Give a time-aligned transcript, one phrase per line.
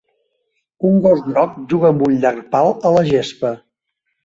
[0.89, 3.55] Un gos groc juga amb un llarg pal a la gespa.